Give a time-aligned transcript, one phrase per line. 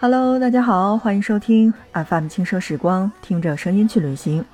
[0.00, 4.44] Hello，大家好，欢迎收听 FM 轻奢时光，听着声音去旅行。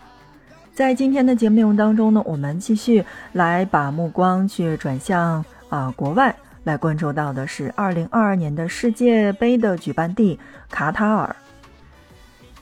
[0.73, 6.35] 在今天的节目内容当中呢，我们继续来把目光去转向啊国外，
[6.65, 10.39] 来关注到的是2022年的世界杯的举办地
[10.71, 11.37] 卡塔尔。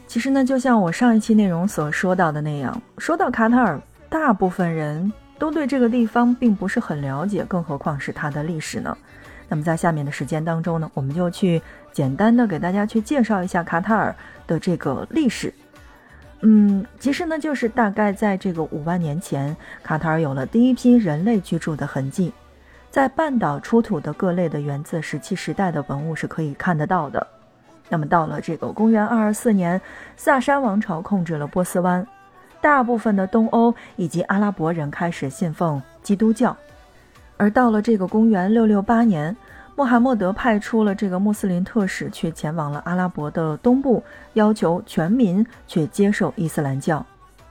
[0.09, 3.80] 其实呢，就像我上一期内容所说到的那样，说到卡塔尔，
[4.11, 5.11] 大部分人
[5.43, 8.96] 都对这个地方并不是很了解，更何况是它的历史呢？
[9.49, 11.61] 那么在下面的时间当中呢，我们就去
[11.91, 14.14] 简单的给大家去介绍一下卡塔尔
[14.47, 15.53] 的这个历史。
[16.43, 22.33] 嗯，其实呢，就是大概在这个五万年前，卡塔尔有了第一批人类居住的痕迹，
[22.89, 27.27] 在半岛出土的各类的源自石器时代的文物是可以看得到的。
[27.89, 29.81] 那么到了这个公元二二四年，
[30.17, 32.06] 萨珊王朝控制了波斯湾，
[32.62, 36.56] 大部分的东欧以及阿拉伯人开始信奉基督教。
[37.36, 39.36] 而到了这个公元六六八年，
[39.75, 44.02] 穆罕默德派出了这个穆斯林特使去前往了阿拉伯的东部，
[44.34, 47.04] 要求全民去接受伊斯兰教。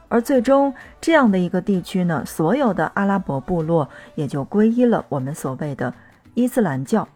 [0.08, 5.94] 而最终这样的一个地区呢，所有的阿拉伯部落也就皈依了我们所谓的
[6.34, 7.08] 伊斯兰教。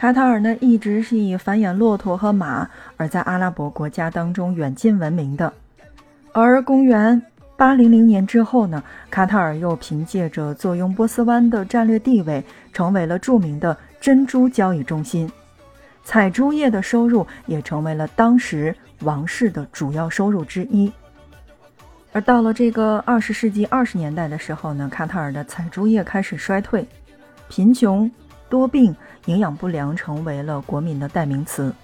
[0.00, 5.52] 卡塔尔呢，一直是以繁衍骆驼和马而在阿拉伯国家当中远近闻名的。
[6.32, 7.20] 而公元
[7.54, 15.30] 八零零年之后呢，卡塔尔又凭借着坐拥波斯湾的战略地位，成为了著名的珍珠交易中心。
[16.02, 20.90] 采珠业的收入也成为了当时王室的主要收入之一。
[22.12, 26.88] 而到了这个二十世纪二十年代的时候呢，卡塔尔的采珠业开始衰退，
[27.50, 28.10] 贫穷、
[28.50, 28.94] 多病。
[29.26, 31.74] 营养不良成为了国民的代名词。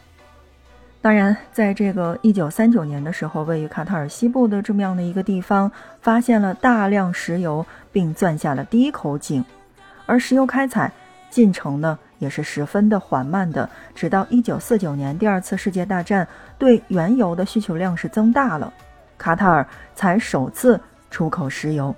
[1.02, 9.44] 当然，在这个一九三九年的时候，位于卡塔尔西部的这么样的一个地方，发现了大量石油，并钻下了第一口井。
[10.06, 10.90] 而石油开采
[11.30, 13.68] 进程呢，也是十分的缓慢的。
[13.94, 16.26] 直到一九四九年第二次世界大战，
[16.58, 18.72] 对原油的需求量是增大了，
[19.18, 21.94] 卡塔尔才首次出口石油。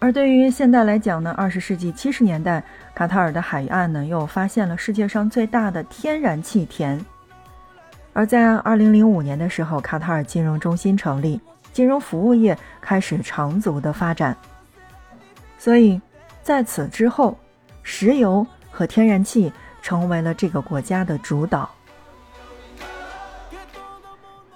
[0.00, 6.98] 而对于现在来讲呢，二十世纪七十年代，卡塔尔的海岸呢又发现了世界上最大的天然气田。
[8.14, 11.38] 而在二零零五年的时候，卡塔尔金融中心成立，
[11.72, 14.34] 金融服务业开始长足的发展。
[15.58, 16.00] 所以，
[16.42, 17.38] 在此之后，
[17.82, 21.70] 石油和天然气成为了这个国家的主导。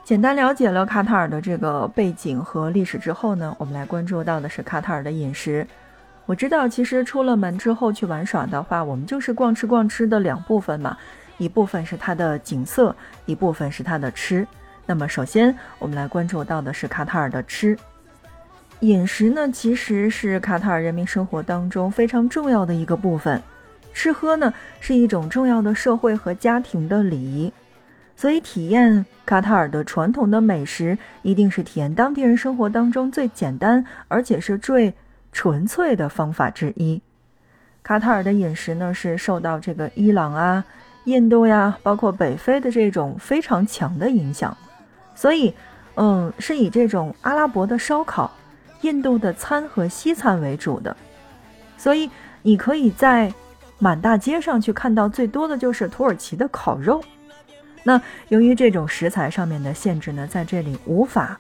[0.05, 5.67] 简单了解了卡塔尔的这个背景和历史之后呢，我们来关注到的是卡塔尔的饮食。
[6.27, 10.95] 我知道，其实出了门之后去玩耍的话，我们就是逛吃逛吃的两部分嘛，
[11.39, 12.95] 一部分是它的景色，
[13.25, 14.47] 一部分是它的吃。
[14.85, 17.75] 那么，首先我们来关注到的是卡塔尔的吃。
[18.81, 23.43] 饮食呢，其实是卡塔尔人民生活当中非常重要的一个部分。
[23.95, 27.51] 吃喝呢，是一种重要的社会和家庭的礼仪。
[28.17, 34.95] 所以，体验卡塔尔的传统的美食，一定是体验当地人生活当中最简单而且是最
[35.33, 37.03] 纯粹的方法之一。
[37.83, 40.65] 卡塔尔的饮食呢，是受到这个伊朗啊、
[41.05, 44.57] 印度呀，包括北非的这种非常强的影响。
[45.15, 45.53] 所以，
[45.97, 48.33] 嗯，是以这种阿拉伯的烧烤、
[48.83, 50.97] 印度的餐和西餐为主的。
[51.77, 52.09] 所以，
[52.43, 53.33] 你可以在
[53.79, 57.03] 满大街上去看到最多的就是土耳其的烤肉。
[57.85, 61.39] 那由于这种食材上面的限制呢，在这里无法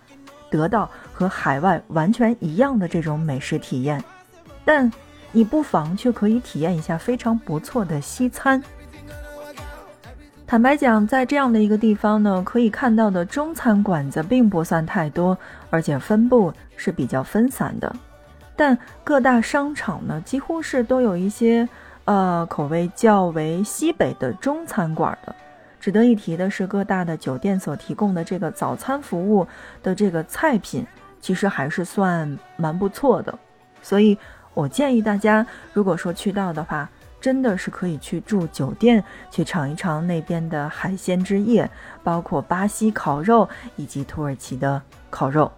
[0.50, 4.04] 得到和海外完全一样的这种美食体验，
[4.64, 4.92] 但
[5.32, 8.62] 你不妨却可以体验一下非常不错的西餐。
[10.46, 15.36] 坦白讲，在这样的一个地方呢，可以看到的中餐馆子并不算太多，
[15.70, 17.96] 而且分布是比较分散的。
[18.54, 21.68] 但各大商场呢，几乎是都有一些
[22.04, 25.34] 呃口味较为西北的中餐馆的。
[25.84, 29.46] 值得一提的是，各大的酒店所提供的这个早餐服务
[29.82, 30.86] 的这个菜品，
[31.20, 33.38] 其实还是算蛮不错的。
[33.82, 34.16] 所以
[34.54, 36.88] 我建议大家，如果说去到的话，
[37.20, 41.70] 真的是可以去住酒店，去尝一尝那边的海鲜之夜，
[42.02, 43.46] 包括巴西烤肉
[43.76, 45.52] 以及土耳其的烤肉。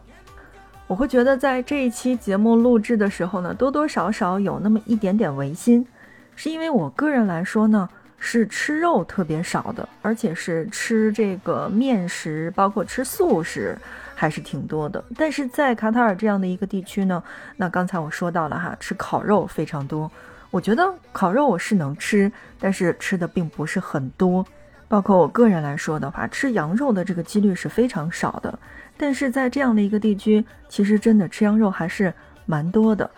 [0.89, 5.87] 我会觉得在这一期节目录制的时候呢，多多少少有那么一点点违心，
[6.35, 7.89] 是因为我个人来说呢。
[8.19, 13.79] 是吃肉特别少的，而且是吃这个面食，包括吃素食，
[14.15, 15.05] 还是挺多的。
[15.17, 17.23] 但是在卡塔尔这样的一个地区呢，
[17.57, 20.11] 那刚才我说到了哈，吃烤肉非常多。
[20.51, 24.45] 我觉得烤肉我是能吃，但是吃的并不是很多。
[24.89, 28.59] 包括我个人来说的话，吃羊肉的这个几率是非常少的。
[28.97, 32.15] 但是在这样的一个地区，其实真的吃羊肉还是
[32.47, 33.11] 蛮多的。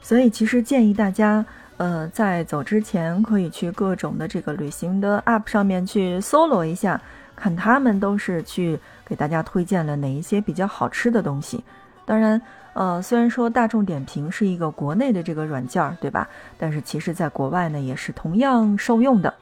[0.00, 1.44] 所以其实建议大家，
[1.82, 7.00] 呃，在走之前可以去各种的这个旅行的 App 上面去搜罗一下，
[7.34, 11.64] 看他们都是去给大家推荐了哪一些比较好吃的东西。
[12.04, 12.40] 当然，
[12.74, 16.28] 呃，虽然说大众点评是一个国内的这个软件儿，对吧？
[16.56, 19.34] 但是其实在国外呢也是同样受用的，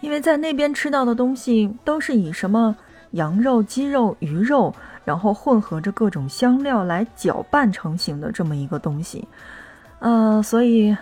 [0.00, 2.76] 因为在那边吃到的东西都是以什么
[3.10, 4.72] 羊肉、鸡肉、鱼肉，
[5.04, 9.26] 然后混合着各种香料来搅拌成型的这么一个东西，
[9.98, 10.96] 呃，所以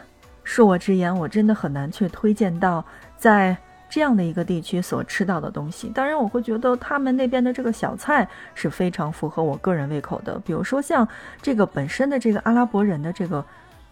[0.51, 2.85] 恕我直言，我真的很难去推荐到
[3.17, 3.57] 在。
[3.93, 10.39] 这样的一个地区所吃到的东西，当然我会觉得他们那边的这个小菜是非常符合我个人胃口的。
[10.47, 11.09] 比如说像
[11.43, 13.45] 这个本身的这个阿拉伯人的这个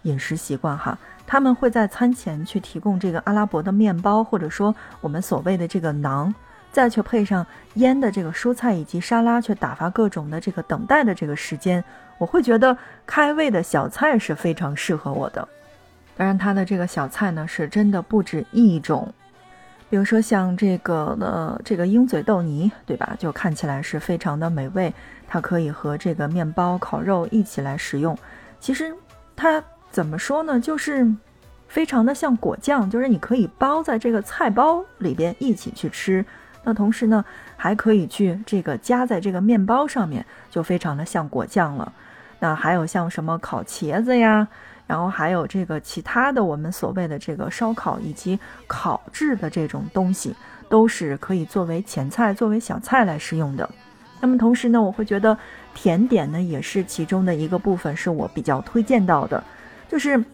[0.03, 0.97] 饮食习惯哈，
[1.27, 6.33] 他们会在餐前去提供这个阿拉伯的面包，或者说我们所谓的这个馕，
[6.71, 7.45] 再去配上
[7.75, 11.83] 腌的这个蔬菜以及沙拉，去打发各种的这个等待的这个时间，
[12.19, 15.49] 我会觉得开胃的小菜是非常适合我的。
[16.19, 19.15] 当然，它的这个小菜呢，是真的不止一种。
[19.89, 23.15] 比如说像这个呃这个鹰嘴豆泥，对吧？
[23.19, 24.93] 就看起来是非常的美味，
[25.29, 28.19] 它可以和这个面包、烤肉一起来食用。
[28.59, 28.93] 其实
[29.37, 29.63] 它
[29.93, 30.59] 怎么说呢？
[30.59, 31.07] 就是
[31.69, 36.27] 非常的像果酱，就是你可以包在这个菜包里边一起去吃。
[36.65, 37.25] 那同时呢，
[37.57, 41.93] 还可以去这个夹在这个面包上面，就非常的像果酱了。
[42.41, 44.49] 那还有像什么烤茄子呀？
[44.89, 48.37] 然后还有这个其他的，我们所谓的这个烧烤以及
[48.67, 50.35] 烤制的这种东西，
[50.69, 53.69] 都是可以作为前菜、作为小菜来食用的。
[54.21, 55.37] 那么同时呢，我会觉得
[55.75, 59.45] 甜点呢也是其中的一个部分，是我比较推荐到的。
[59.89, 60.25] 就是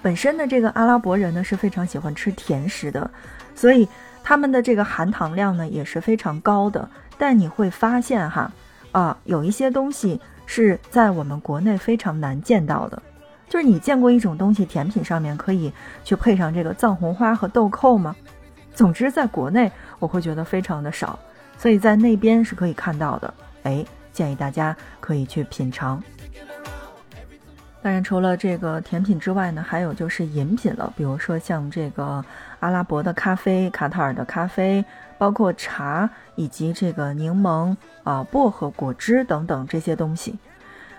[0.00, 3.10] 本身的这个阿拉伯人呢是非常喜欢吃甜食的，
[3.56, 3.88] 所以
[4.22, 6.88] 他们的这个含糖量呢也是非常高的。
[7.18, 8.52] 但你会发现哈，
[8.92, 13.02] 啊，有一些东西是在我们国内非常难见到的。
[13.48, 15.72] 就是你见过一种东西，甜品上面可以
[16.04, 18.14] 去配上这个藏红花和豆蔻吗？
[18.74, 21.18] 总之，在国内我会觉得非常的少，
[21.56, 23.32] 所以在那边是可以看到的。
[23.62, 26.02] 哎，建议大家可以去品尝。
[27.80, 32.22] 当然，除了这个甜品之外呢，还有就是饮品了，比如说像这个
[32.60, 34.84] 阿拉伯的咖啡、卡塔尔的咖啡，
[35.16, 37.74] 包括茶以及这个柠檬
[38.04, 40.38] 啊、薄荷果汁等等这些东西。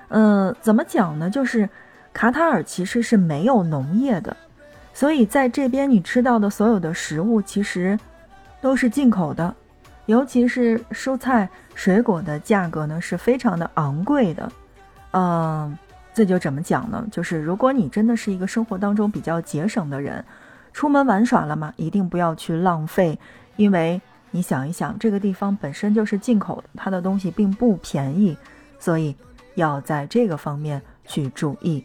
[0.08, 1.30] 嗯，怎么讲呢？
[1.30, 1.70] 就是。
[2.20, 4.36] 卡塔尔其实是没有农业的，
[4.94, 7.98] 所以在这边你吃到的所有的食物其实
[8.60, 9.56] 都是进口的，
[10.06, 14.52] 尤其是蔬菜水果的价格呢是非常的昂贵的。
[15.12, 15.78] 嗯，
[16.14, 17.08] 这就怎么讲呢？
[17.10, 20.22] 就是如果你真的是一个生活当中比较节省的人，
[20.74, 23.18] 出门玩耍了嘛，一定不要去浪费，
[23.56, 24.02] 因为
[24.32, 28.38] 你想一想，这个地方本身就是进口的，它的东西并不便宜，
[28.78, 29.16] 所以
[29.56, 31.82] 要在这个方面去注意。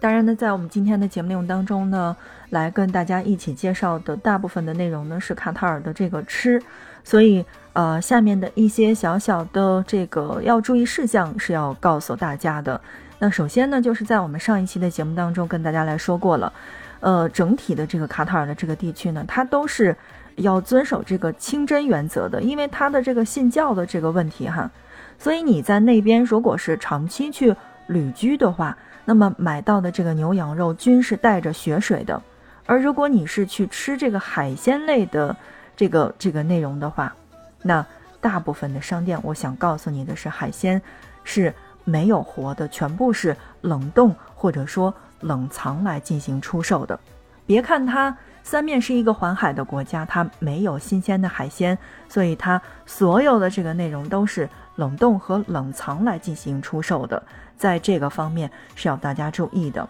[0.00, 2.16] 当然呢，在我们今天的节目内容当中呢，
[2.50, 6.62] 来跟大家一起介绍的大部分的内容呢是卡塔尔的这个吃，
[7.02, 12.80] 所以呃，下面的一些小小的这个要注意事项是要告诉大家的。
[13.18, 16.52] 那首先呢，就是在我们上一期的节目当中跟大家来说过了，
[17.00, 19.96] 呃，整体的这个卡塔尔的这个地区呢，它都是
[20.36, 24.70] 要遵守这个清真原则的，因为它的这个信教的这个问题哈，
[25.18, 27.56] 所以你在那边如果是长期去
[27.88, 28.78] 旅居的话。
[29.04, 32.22] 那么买到的这个牛羊肉均是带着血水的，
[32.66, 35.34] 而如果你是去吃这个海鲜类的
[35.74, 37.16] 这个这个内容的话，
[37.62, 37.86] 那
[38.20, 40.82] 大部分的商店，我想告诉你的是，海鲜
[41.24, 41.54] 是
[41.84, 47.00] 没有活的，全部是冷冻或者说冷藏来进行出售的。
[47.46, 51.78] 别看它三面是一个环海的国家，它没有新鲜的海鲜，
[52.10, 57.22] 所以它所有的这个内容都是冷冻和冷藏来进行出售的。
[57.58, 59.86] 在这个方面是要大家注意的。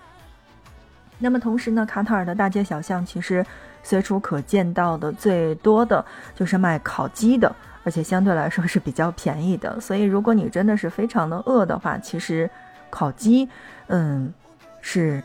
[1.18, 3.44] 那么同时呢，卡塔尔的大街小巷其实
[3.82, 9.78] 随处可见到的最多的就是卖烤鸡的，而且相对来说是比较便宜的。
[9.82, 12.48] 所以如果你真的是非常的饿的话，其实
[12.88, 13.48] 烤鸡，
[13.88, 14.32] 嗯，
[14.80, 15.22] 是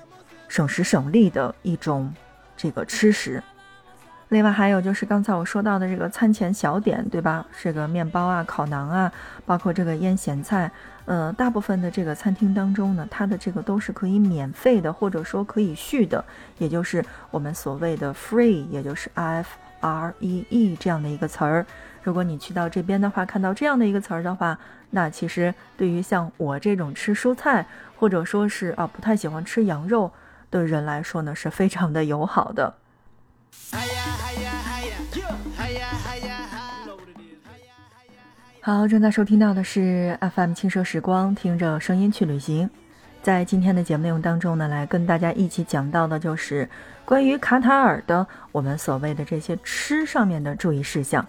[0.48, 2.12] 省时省力的一种
[2.58, 3.42] 这个吃食。
[4.34, 7.46] 另外还有就是刚才我说到的这个餐前小点，对吧？
[7.62, 9.12] 这个面包啊、烤馕啊，
[9.46, 10.72] 包括这个腌咸菜。
[11.06, 16.26] 呃，大部分的这个餐厅当中呢，它的这个都是可以免费的，或者说可以续的，
[16.58, 19.50] 也就是我们所谓的 free，也就是 f
[19.82, 21.64] r e e 这样的一个词儿。
[22.02, 24.58] 如果你去到这边的话，看到这样的一个词儿的话，
[24.90, 27.68] 那其实对于像我这种吃蔬菜，
[28.00, 30.12] 或者说是啊不太喜欢吃羊肉
[30.50, 32.74] 的人来说呢，是非常的友好的。
[38.62, 42.70] 好，正在收听到的是 FM 轻奢时光，听着声音去旅行。
[43.22, 46.70] 在今天的节目内容当中呢，来跟大家一起讲到的就是
[47.04, 51.26] 关于卡塔尔的我们所谓的这些吃上面的注意事项。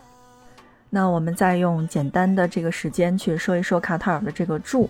[0.91, 4.89] 那我们再用简单的这个时间去说一说卡塔尔的这个住。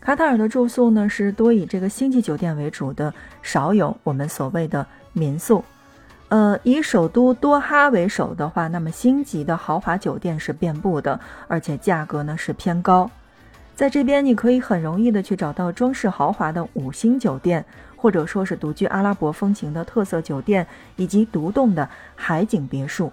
[0.00, 5.64] 卡塔尔的住宿呢是多以这个星级酒店为主的，少有我们所谓的民宿。
[6.30, 11.18] 呃，以首都多哈为首的话，那么星级的豪华酒店是遍布的，
[11.48, 13.10] 而且价格呢是偏高。
[13.74, 17.64] 在这边，你可以很容易的去找到装饰豪华的五星酒店，
[17.96, 23.10] 或者说是独具阿拉伯风情的特色酒店，以及独栋的海景别墅。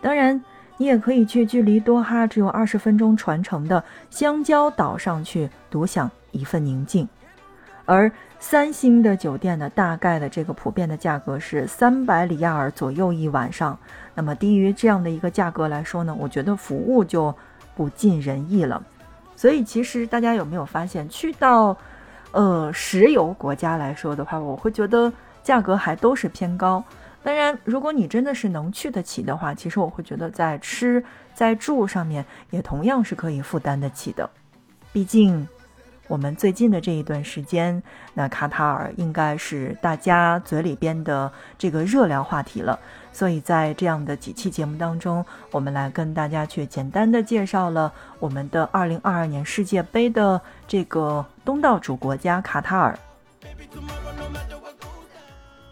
[0.00, 0.40] 当然，
[0.76, 7.08] 你也可以去距离多哈只有二十分钟船程的香蕉岛上去独享一份宁静。
[7.86, 13.78] 而三星的酒店呢，大概的这个普遍的价格是三百里亚尔左右一晚上。
[14.14, 17.34] 那么低于这样的一个价格来说呢，我觉得服务就
[17.74, 18.82] 不尽人意了。
[19.36, 21.76] 所以，其实大家有没有发现，去到，
[22.32, 25.12] 呃，石油国家来说的话，我会觉得
[25.42, 26.82] 价格还都是偏高。
[27.22, 31.02] 当然，如果你真的是能去得起的话，其实我会觉得在吃
[31.34, 34.28] 在住上面也同样是可以负担得起的。
[34.92, 35.46] 毕竟。
[36.08, 37.82] 我们最近的这一段时间，
[38.14, 42.78] 那卡塔尔应该是大家嘴里边的这个热聊话题了。
[43.12, 52.98] 所以在这样的几期节目当中，我们来跟大家去简单的介绍了我们的2022年世界杯的这个东道主国家卡塔尔。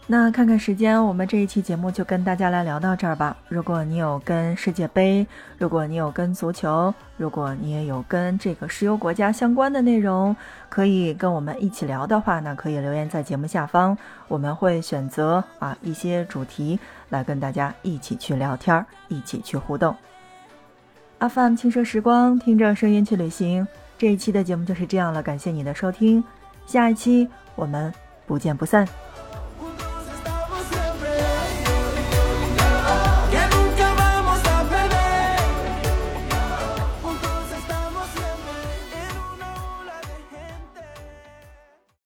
[0.06, 3.34] 那看看时间，我们这一期节目就跟大家来聊到这儿吧。
[3.48, 10.36] 如果你有跟世界杯，如果你有跟足球，如果你也有跟这个石油国家相关的内容，
[10.68, 13.96] 可以跟我们一起聊的话，那可以留言在节目下方，
[14.28, 19.96] 我们会选择啊一些主题来跟大家一起去聊天儿，一起去互动。
[21.18, 23.66] 阿范轻奢时光，听着声音去旅行。
[23.96, 26.22] 这一期的节目就是这样了，感谢你的收听，
[26.66, 27.90] 下一期我们
[28.26, 28.86] 不见不散。